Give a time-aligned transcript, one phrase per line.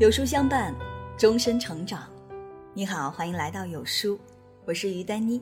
[0.00, 0.74] 有书相伴，
[1.18, 2.10] 终身成长。
[2.72, 4.18] 你好，欢迎来到有书，
[4.64, 5.38] 我是于丹妮。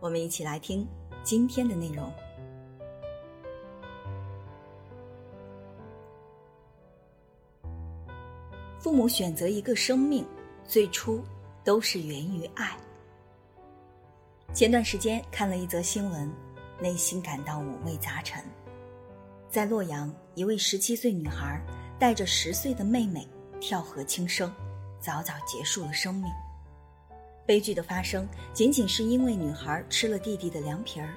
[0.00, 0.88] 我们一起来听
[1.22, 2.10] 今天的内容。
[8.78, 10.26] 父母选择一个生命，
[10.66, 11.22] 最初
[11.62, 12.74] 都是源于爱。
[14.54, 16.32] 前段时间看了一则新闻，
[16.80, 18.42] 内心感到五味杂陈。
[19.50, 21.62] 在洛阳，一位十七岁女孩
[21.98, 23.28] 带着十岁的妹妹。
[23.66, 24.52] 跳河轻生，
[25.00, 26.30] 早早结束了生命。
[27.46, 31.14] 悲剧的发生仅仅是因为女孩吃了弟弟的凉皮儿，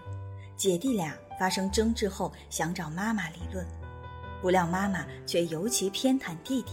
[0.55, 3.67] 姐弟俩发生争执后想找妈妈理论，
[4.41, 6.71] 不料妈妈却尤其偏袒弟弟，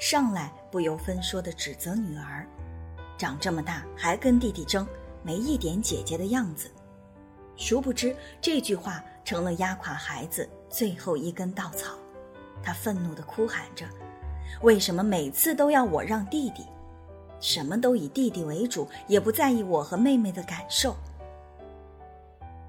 [0.00, 2.44] 上来不由分说的指责女儿，
[3.16, 4.84] 长这么大还跟弟弟争，
[5.22, 6.68] 没一点姐姐的样子。
[7.56, 11.94] 殊不知这句话成了压垮孩子最后一根稻草，
[12.64, 13.86] 他愤怒地哭喊着。
[14.62, 16.64] 为什么每次都要我让弟弟？
[17.40, 20.96] 什么都以弟弟为主，也不在意我和妹妹的感受。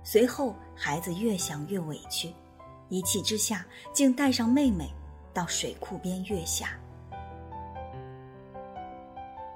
[0.03, 2.33] 随后，孩子越想越委屈，
[2.89, 4.89] 一气之下，竟带上妹妹
[5.33, 6.77] 到水库边月下。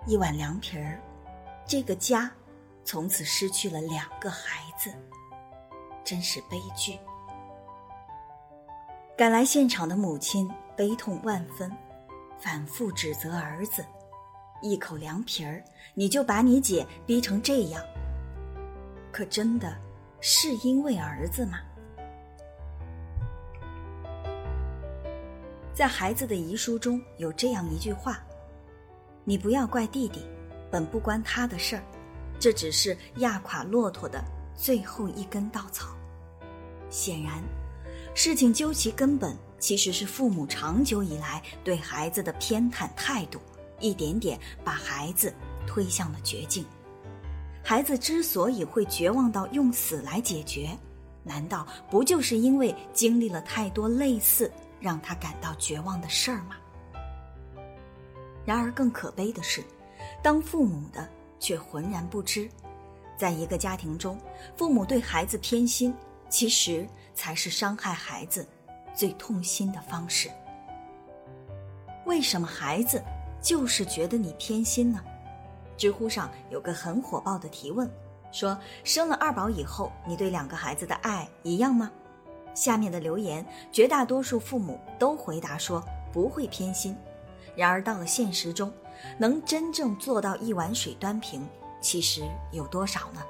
[0.08, 1.02] 一碗凉皮儿，
[1.66, 2.32] 这个家
[2.86, 4.90] 从此失去了两个孩子，
[6.04, 6.98] 真是悲剧。
[9.18, 11.70] 赶来现场的母亲悲痛万分。
[12.40, 13.86] 反复指责儿子
[14.64, 17.84] ：“一口凉皮儿，你就把你姐逼成这样。
[19.12, 19.76] 可真的
[20.22, 21.60] 是因为儿子吗？”
[25.74, 28.20] 在孩子的遗书中有这样一句话
[29.26, 30.26] ：“你不要怪弟弟，
[30.72, 31.84] 本不关他的事儿，
[32.40, 34.24] 这只是压垮骆驼的
[34.56, 35.96] 最后一根稻草。”
[36.90, 37.44] 显然，
[38.16, 39.38] 事情究其根本。
[39.60, 43.40] 其实是父母长久以来对孩子的偏袒态度，
[43.80, 45.34] 一点点把孩子
[45.68, 46.66] 推向了绝境。
[47.64, 50.70] 孩子之所以会绝望到用死来解决，
[51.24, 56.56] 难道不就是因为经历了太多类似让他感到绝望的事儿吗？
[58.46, 59.64] 然而更可悲的是，
[60.24, 61.08] 当父母的
[61.40, 62.50] 却浑然不知，
[63.18, 64.18] 在一个家庭中，
[64.58, 65.94] 父母对孩子偏心，
[66.30, 68.48] 其实才是伤害孩子。
[69.00, 70.30] 最痛心的方式。
[72.06, 73.02] 为什么孩子
[73.42, 75.00] 就是觉得你偏心呢？
[75.78, 77.90] 知乎上有个很火爆的提问，
[78.30, 81.90] 说生了二宝以后，你对两个孩子的爱一样吗？
[82.54, 86.94] 下面的留言，绝大多数父母都回答说不会偏心。
[87.56, 88.70] 然而到了现实中，
[89.18, 91.48] 能真正做到一碗水端平，
[91.80, 93.22] 其实有多少呢？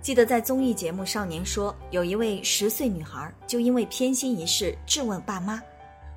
[0.00, 5.60] 记得在综艺节目《少年说》，有一位十岁女孩就因为偏心一事质问爸妈：“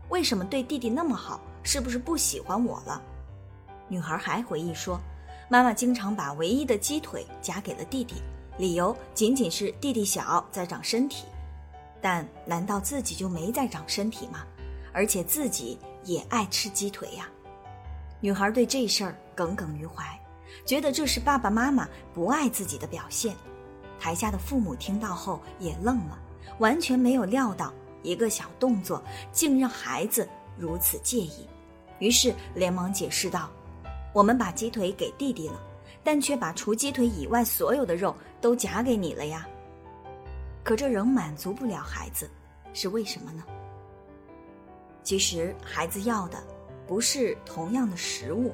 [0.09, 1.42] 为什么对弟弟那么好？
[1.64, 3.02] 是不是不喜欢我了？”
[3.90, 5.02] 女孩还回忆说
[5.50, 8.16] ：“妈妈经常把唯一的鸡腿夹给了弟弟，
[8.58, 11.25] 理由仅仅是弟弟小，在长身体。
[12.00, 14.46] 但难道自己就没在长身体吗？
[14.94, 17.28] 而且自己也爱吃鸡腿呀。”
[18.22, 20.03] 女孩对这事儿耿耿于怀，
[20.66, 23.36] 觉得这是爸爸妈妈不爱自己的表现。
[24.01, 26.17] 台下的父母听到后也愣了，
[26.57, 29.00] 完全没有料到一个小动作
[29.31, 31.47] 竟让孩子如此介意，
[32.00, 33.47] 于是连忙解释道
[34.11, 35.61] ：“我们把鸡腿给弟弟了，
[36.03, 39.47] 但却把除鸡腿以外所有的肉都夹给你了呀。”
[40.66, 42.28] 可这仍满足不了孩子，
[42.73, 43.44] 是为什么呢？
[45.03, 46.44] 其实孩子要的
[46.88, 48.51] 不是同样的食物，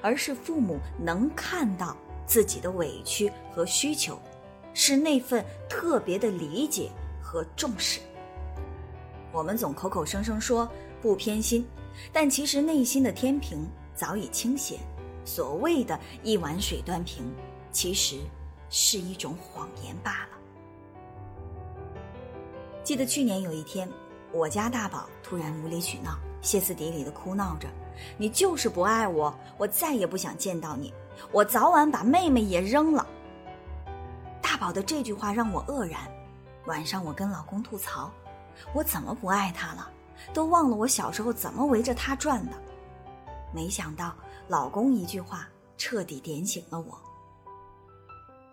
[0.00, 1.94] 而是父母能看到
[2.26, 4.18] 自己的委屈和需求。
[4.78, 6.90] 是那份特别的理解
[7.22, 7.98] 和重视。
[9.32, 10.70] 我们总口口声声说
[11.00, 11.66] 不偏心，
[12.12, 14.78] 但其实内心的天平早已倾斜。
[15.24, 17.24] 所谓的一碗水端平，
[17.72, 18.18] 其实
[18.68, 20.36] 是一种谎言罢了。
[22.84, 23.88] 记得去年有一天，
[24.30, 27.66] 我家大宝突然无理取闹，歇斯底里的哭闹着
[28.18, 30.92] ：“你就是不爱我，我再也不想见到你，
[31.32, 33.06] 我早晚把妹妹也扔了。”
[34.56, 36.00] 大宝的这句话让我愕然。
[36.64, 38.10] 晚上我跟老公吐槽
[38.72, 39.90] ：“我怎么不爱他了？
[40.32, 42.52] 都忘了我小时候怎么围着他转的。”
[43.52, 44.14] 没想到
[44.48, 46.98] 老公一句话彻底点醒了我。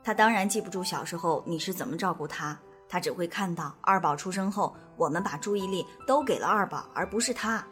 [0.04, 2.60] 他当然记不住小时候你是怎么照顾他，
[2.90, 7.66] 他只会看到二宝出生后，我们把注意力都给了二宝，而不是他。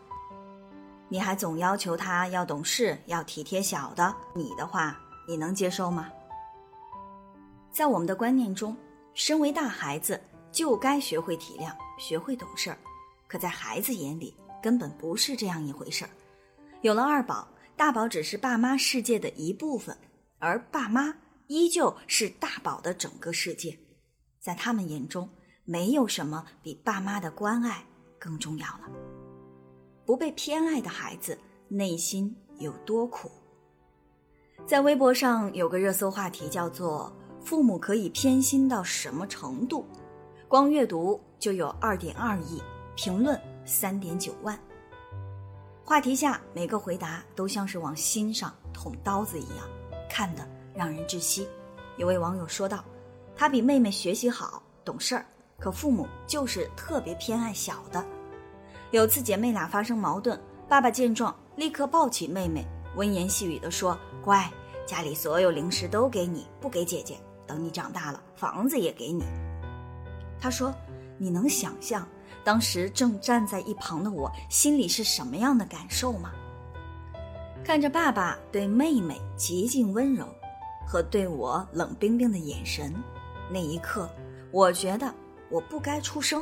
[1.09, 6.07] 你还总要求他要懂事，要体贴小的，你的话你能接受吗？
[7.71, 8.75] 在我们的观念中，
[9.13, 10.19] 身为大孩子
[10.51, 12.77] 就该学会体谅，学会懂事儿。
[13.27, 16.11] 可在孩子眼里，根本不是这样一回事儿。
[16.81, 17.47] 有了二宝，
[17.77, 19.95] 大宝只是爸妈世界的一部分，
[20.37, 21.15] 而爸妈
[21.47, 23.77] 依旧是大宝的整个世界。
[24.39, 25.29] 在他们眼中，
[25.63, 27.85] 没有什么比爸妈的关爱
[28.19, 28.89] 更重要了。
[30.05, 31.37] 不被偏爱的孩子
[31.69, 33.31] 内心有多苦？
[34.65, 37.11] 在微博上有个热搜话题叫做
[37.43, 39.85] “父母可以偏心到什么程度”，
[40.47, 42.61] 光阅读就有二点二亿，
[42.95, 44.57] 评论三点九万。
[45.83, 49.67] 话题下每个回答都像是往心上捅刀子一样，
[50.09, 51.47] 看得让人窒息。
[51.97, 52.83] 有位网友说道
[53.35, 55.25] ：“他比妹妹学习好，懂事儿，
[55.59, 58.05] 可父母就是特别偏爱小的。
[58.91, 60.39] 有次姐妹俩发生矛盾，
[60.69, 62.65] 爸爸见状立刻抱起妹妹，
[62.95, 64.49] 温言细语地说：‘乖，
[64.85, 67.17] 家里所有零食都给你，不给姐姐。
[67.51, 69.25] 等你长大了，房子也给你。’
[70.39, 70.73] 他说
[71.19, 72.07] ：‘你能想象？’”
[72.43, 76.31] 当时正站在一旁的我，心里是什么样的感受吗？
[77.63, 80.25] 看着爸爸对妹妹极尽温柔，
[80.87, 82.95] 和对我冷冰冰的眼神，
[83.51, 84.09] 那一刻，
[84.49, 85.13] 我觉得
[85.49, 86.41] 我不该出生。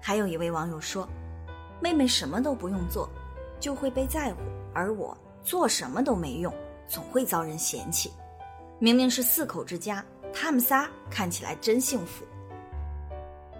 [0.00, 1.08] 还有一位网友说，
[1.80, 3.08] 妹妹什么都不用做，
[3.58, 4.38] 就会被在乎，
[4.72, 6.54] 而我做什么都没用，
[6.86, 8.12] 总会遭人嫌弃。
[8.78, 12.24] 明明是四口之家，他们仨看起来真幸福。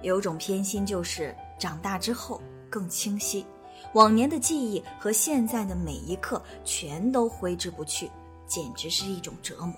[0.03, 3.47] 有种偏心，就是长大之后更清晰，
[3.95, 8.11] 往年的记忆和现在的每一刻全都挥之不去，
[8.47, 9.73] 简直是一种折磨。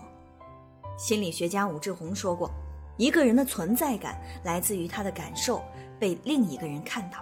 [0.98, 2.50] 心理学家武志红说过，
[2.96, 5.62] 一个人的存在感来自于他的感受
[6.00, 7.18] 被另一个人看到。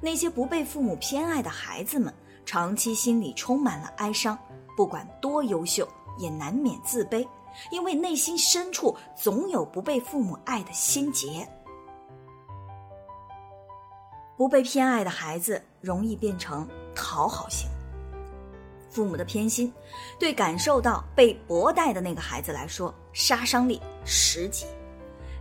[0.00, 2.14] 那些不被父母偏爱的孩子们，
[2.46, 4.38] 长期心里充满了哀伤，
[4.76, 5.86] 不管多优秀，
[6.18, 7.26] 也难免自卑，
[7.70, 11.48] 因为内心深处总有不被父母爱的心结。
[14.36, 17.68] 不被偏爱的孩子容易变成讨好型。
[18.88, 19.72] 父母的偏心，
[20.18, 24.64] 对感受到被薄待的那个孩子来说，杀伤力十级。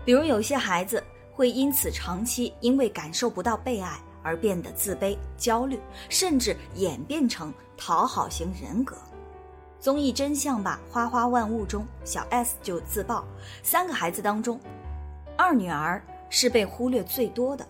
[0.04, 5.80] 比如有些孩子会因此长期因为感受不到被爱而变得自卑、焦虑，
[6.10, 8.98] 甚至演变成讨好型人格。
[9.79, 13.24] 综艺真相吧，花花万物中，小 S 就自曝，
[13.62, 14.59] 三个孩子当中，
[15.38, 17.65] 二女儿是被忽略最多的。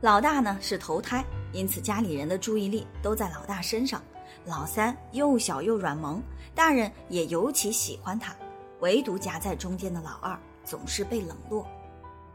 [0.00, 4.02] 老大呢是头胎，因此家里人的注意力都在老大身上。
[4.44, 6.20] 老三又小又软萌，
[6.54, 8.34] 大人也尤其喜欢他。
[8.80, 11.66] 唯独夹在中间的老二总是被冷落。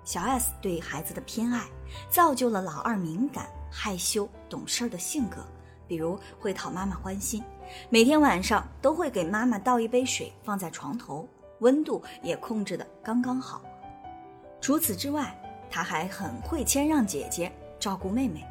[0.05, 1.65] 小 S 对孩子的偏爱，
[2.09, 5.45] 造就了老二敏感、害羞、懂事的性格。
[5.85, 7.43] 比如会讨妈妈欢心，
[7.89, 11.27] 每天晚上都会给妈妈倒一杯水放在床头，
[11.59, 13.61] 温度也控制的刚刚好。
[14.59, 15.35] 除此之外，
[15.69, 18.43] 他还很会谦让姐姐，照顾妹妹。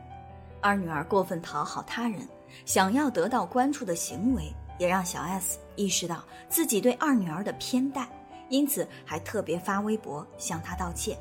[0.60, 2.26] 二女儿过分讨好他人，
[2.64, 8.08] 想要得到关注的行为，也让小 S 意识到自己对二女儿的偏待，
[8.48, 11.16] 因此还特别发微博向她道歉。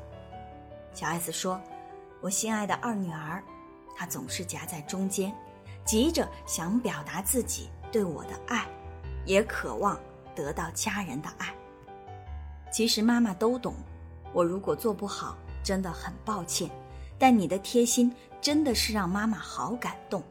[0.92, 1.60] 小 S 说
[2.20, 3.42] ：“我心爱的二女儿，
[3.94, 5.32] 她总是夹在中间，
[5.84, 8.68] 急着想表达自己对我的爱，
[9.24, 9.98] 也渴望
[10.34, 11.54] 得到家人的爱。
[12.70, 13.74] 其实妈妈都懂，
[14.34, 15.34] 我如果做不好。”
[15.64, 16.70] 真的很抱歉，
[17.18, 20.22] 但你的贴心真的是让妈妈好感动。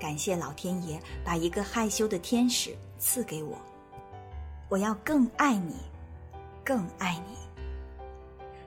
[0.00, 3.58] 感谢老天爷把一个害羞的天使赐给我，
[4.70, 5.76] 我要更爱你，
[6.64, 7.36] 更爱你。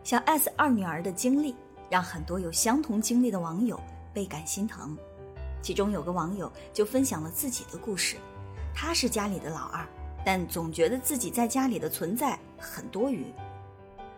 [0.03, 1.55] 小 S 二女儿的经历
[1.89, 3.81] 让很多有相同经历的网友
[4.13, 4.95] 倍感心疼。
[5.63, 8.17] 其中有个网友就分享了自己的故事，
[8.75, 9.87] 他是家里的老二，
[10.25, 13.25] 但总觉得自己在家里的存在很多余。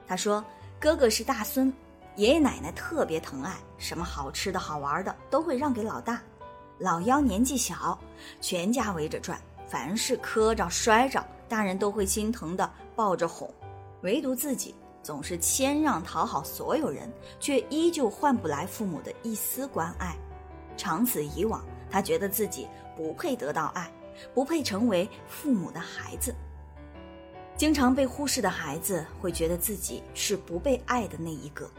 [0.08, 0.44] 他说
[0.80, 1.72] ：“哥哥是大孙。”
[2.18, 6.20] 爷爷奶奶特别疼爱，什么好吃的好玩的都会让给老大。
[6.80, 7.96] 老幺年纪小，
[8.42, 13.48] 全家围着转，凡是磕着摔着，大人都会心疼的抱着哄，
[14.02, 14.74] 唯独自己
[15.04, 17.08] 总是谦让讨好所有人，
[17.40, 20.16] 却依旧换不来父母的一丝关爱。
[20.76, 23.92] 长此以往，他觉得自己不配得到爱，
[24.34, 26.34] 不配成为父母的孩子。
[27.56, 31.70] 经常被忽视的孩子会觉得自己是不被爱的那一个。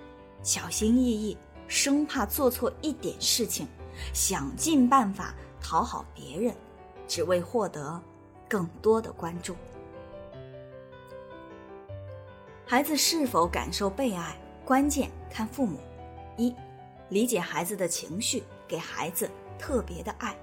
[0.42, 3.66] 小心翼翼，生怕做错一点事情，
[4.12, 6.54] 想尽办法讨好别人，
[7.06, 8.00] 只为获得
[8.48, 9.54] 更多的关注。
[12.66, 15.78] 孩子是否感受被爱，关键看父母。
[16.36, 16.54] 一，
[17.08, 20.36] 理解孩子的情绪，给孩子特别的爱。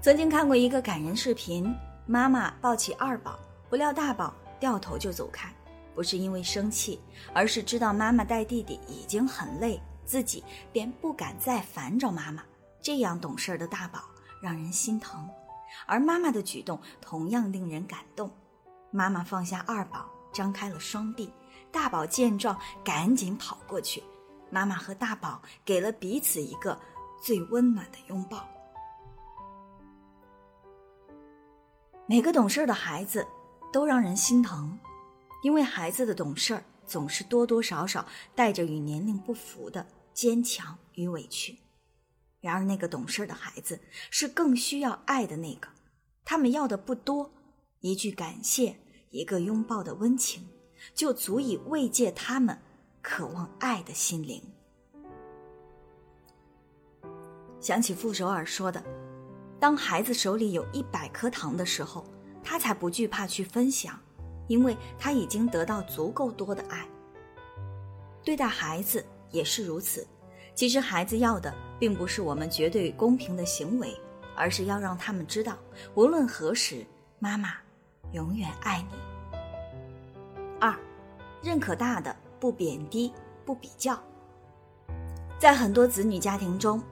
[0.00, 1.74] 曾经看过一个感人视频，
[2.06, 3.36] 妈妈抱起二宝，
[3.68, 5.52] 不料大宝掉头就走开。
[5.92, 7.00] 不是因为生气，
[7.34, 12.44] 而是知道妈妈带弟弟已经很累，自己便不敢再烦着妈妈。
[12.80, 14.04] 这样懂事的大宝，
[14.40, 15.28] 让人心疼，
[15.84, 18.30] 而妈妈的举动同样令人感动。
[18.92, 21.28] 妈妈放下二宝，张开了双臂，
[21.72, 24.00] 大宝见状赶紧跑过去，
[24.48, 26.78] 妈妈和大宝给了彼此一个
[27.20, 28.48] 最温暖的拥抱。
[32.10, 33.26] 每个懂事的孩子
[33.70, 34.78] 都让人心疼，
[35.42, 41.58] 因为孩子的懂事总是多多少少带着与年龄不符的坚强与委屈。
[42.40, 43.78] 然而，那个懂事的孩子
[44.10, 45.68] 是更需要爱的那个，
[46.24, 47.30] 他们要的不多，
[47.80, 48.74] 一句感谢，
[49.10, 50.48] 一个拥抱的温情，
[50.94, 52.58] 就足以慰藉他们
[53.02, 54.42] 渴望爱的心灵。
[57.60, 58.82] 想起傅首尔说的。
[59.60, 62.04] 当孩子手里有一百颗糖的时候，
[62.44, 63.98] 他才不惧怕去分享，
[64.46, 66.86] 因为他已经得到足够多的爱。
[68.22, 70.06] 对待孩子也是如此。
[70.54, 73.96] 其实孩子要的并不是我们绝对公平的行为，
[74.36, 75.56] 而是要让他们知道，
[75.94, 76.84] 无论何时，
[77.18, 77.54] 妈妈
[78.12, 78.98] 永远爱你。
[80.60, 80.74] 二，
[81.42, 83.12] 认可大的，不贬低，
[83.44, 83.96] 不比较。
[85.38, 86.82] 在很多子女家庭中，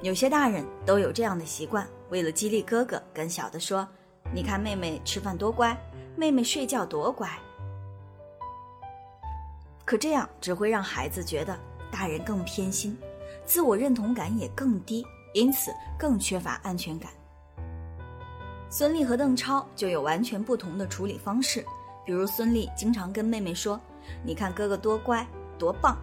[0.00, 1.86] 有些大人都有这样的习惯。
[2.10, 3.86] 为了激励哥哥，跟小的说
[4.34, 5.76] ：“你看妹妹吃饭多乖，
[6.16, 7.28] 妹妹睡觉多乖。”
[9.84, 11.58] 可这样只会让孩子觉得
[11.90, 12.96] 大人更偏心，
[13.44, 17.10] 自我认同感也更低，因此更缺乏安全感。
[18.70, 21.64] 孙俪和邓超就有完全不同的处理方式，
[22.04, 23.80] 比如孙俪经常跟妹妹说
[24.22, 25.26] ：“你看哥哥多乖
[25.58, 25.96] 多棒。”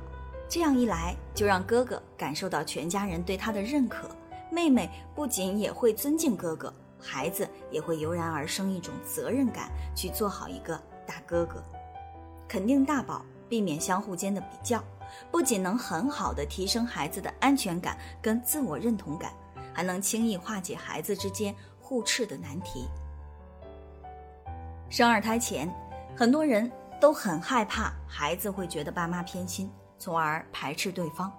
[0.49, 4.09] 这样一来，就让哥哥感受到全家人对他的认可。
[4.49, 11.63] 妹妹不仅也会尊敬哥哥，孩子也会油然而生一种责任感，去做好一个大哥哥。
[12.47, 14.83] 肯定大宝，避免相互间的比较，
[15.31, 19.31] 不仅能很好的提升孩子的安全感跟自我认同感，
[19.73, 22.87] 还能轻易化解孩子之间互斥的难题。
[24.89, 25.69] 生二胎前，
[26.15, 26.71] 很多人
[27.01, 31.31] 都很害怕孩子会觉得爸妈偏心，从而排斥对方。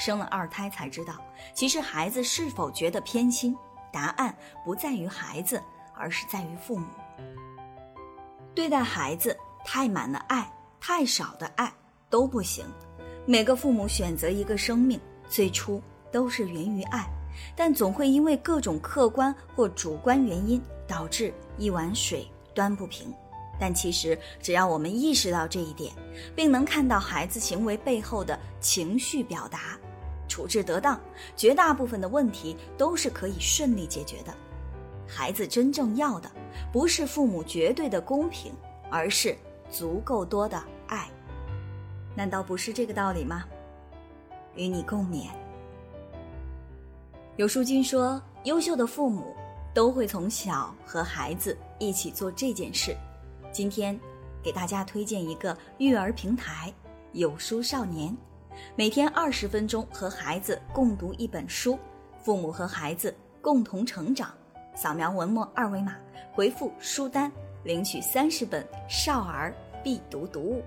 [0.00, 1.14] 生了二胎才知道，
[1.52, 3.54] 其实孩子是否觉得偏心，
[3.92, 5.62] 答案不在于孩子，
[5.94, 6.86] 而是在于父母。
[8.54, 11.70] 对待孩子太满的爱，太少的爱
[12.08, 12.64] 都不行。
[13.26, 17.06] 每个父母选择一个生命，最初都是源于爱，
[17.54, 23.12] 但总会因为各种客观或主观原因，导致一碗水端不平。
[23.60, 25.92] 但其实，只要我们意识到这一点，
[26.34, 29.78] 并能看到孩子行为背后的情绪表达。
[30.30, 30.98] 处置得当，
[31.36, 34.32] 绝大部分的问题都是可以顺利解决的。
[35.06, 36.30] 孩子真正要的，
[36.72, 38.52] 不是父母绝对的公平，
[38.88, 39.36] 而是
[39.68, 41.10] 足够多的爱。
[42.14, 43.44] 难道不是这个道理吗？
[44.54, 45.26] 与你共勉。
[47.36, 49.34] 有书君说，优秀的父母
[49.74, 52.96] 都会从小和孩子一起做这件事。
[53.50, 53.98] 今天，
[54.42, 56.72] 给大家推荐一个育儿平台——
[57.14, 58.16] 有书少年。
[58.76, 61.78] 每天二十分钟和孩子共读一本书，
[62.22, 64.32] 父母和孩子共同成长。
[64.74, 65.96] 扫描文末二维码，
[66.32, 67.30] 回复“书单”
[67.64, 70.62] 领取三十本少儿必读读物。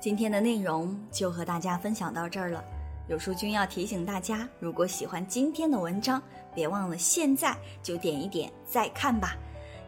[0.00, 2.64] 今天的内容就和大家分享到这儿了。
[3.08, 6.22] 有书君要提醒大家，如果喜欢今天的文章，
[6.54, 9.36] 别忘了现在就点一点再看吧。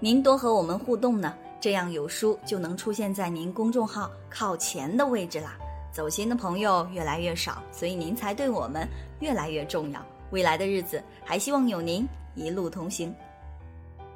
[0.01, 5.57] 您多和我们互动呢，这样有书就能出现在您公众号靠前的位置啦。
[5.93, 8.89] 走心的朋友越来越少，所以您才对我们
[9.21, 10.05] 越来越重要。
[10.31, 13.15] 未来的日子，还希望有您一路同行。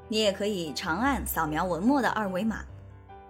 [0.08, 2.64] 你也可以长按扫描文末的二维码，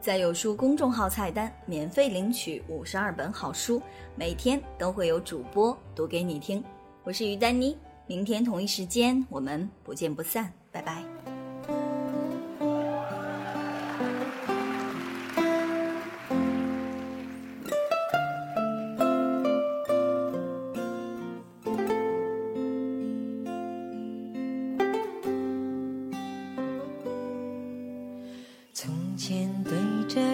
[0.00, 3.82] 在有书公众号菜单免费领取五十二本好书，
[4.14, 6.62] 每天都会有主播读给你听。
[7.02, 7.76] 我是于丹妮，
[8.06, 11.35] 明天同一时间我们不见不散，拜拜。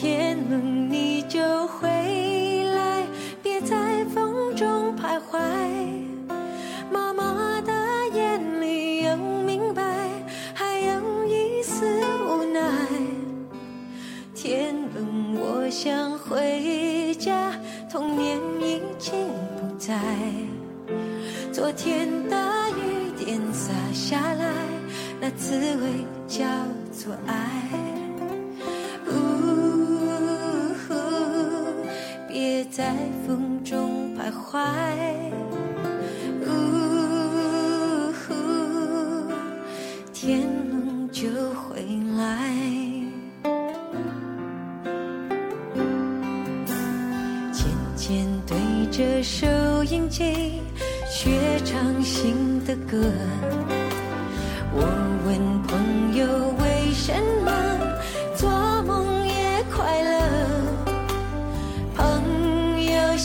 [0.00, 1.88] 天冷你就回
[2.72, 3.04] 来，
[3.42, 5.40] 别在风中徘徊。
[6.88, 7.72] 妈妈的
[8.14, 9.82] 眼里有明白，
[10.54, 11.84] 还有一丝
[12.28, 12.60] 无奈。
[14.36, 17.50] 天冷我想回家，
[17.90, 19.26] 童年已经
[19.56, 19.98] 不在。
[21.52, 22.36] 昨天的
[22.70, 24.54] 雨点洒下来，
[25.20, 26.44] 那滋味叫
[26.92, 27.97] 做爱。
[32.88, 32.94] 在
[33.26, 33.47] 风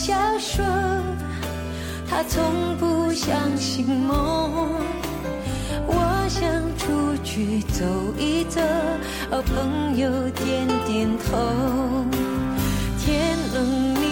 [0.06, 0.62] 小说
[2.06, 4.68] 他从不相信梦。
[5.86, 6.44] 我想
[6.76, 7.86] 出去走
[8.18, 8.60] 一走
[9.30, 12.04] 哦朋友点点头。
[13.00, 14.03] 天冷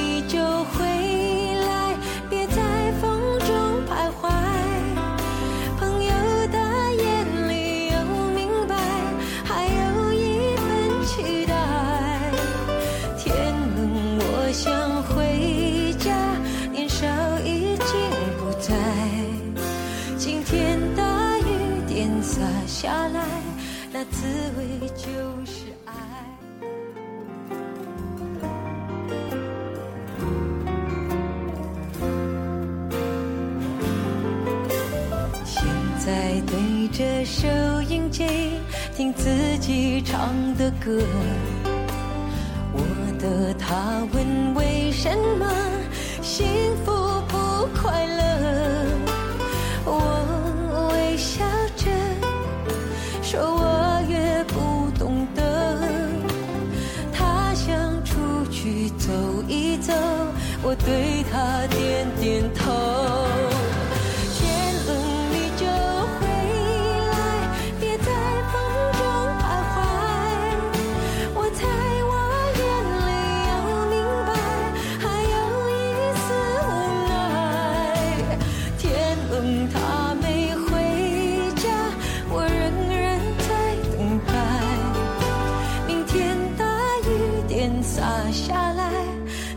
[22.23, 23.21] 洒下来
[23.93, 24.27] 那滋
[24.57, 25.09] 味就
[25.45, 25.93] 是爱
[35.45, 35.65] 现
[35.99, 37.49] 在对着收
[37.83, 38.25] 音机
[38.97, 41.03] 听自己唱的歌
[42.73, 42.81] 我
[43.19, 45.47] 的他问为什么
[46.23, 46.47] 幸
[46.85, 48.32] 福不快乐？
[60.73, 63.02] 我对他点点头。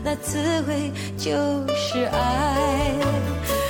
[0.06, 0.38] 那滋
[0.68, 1.34] 味就
[1.74, 3.65] 是爱。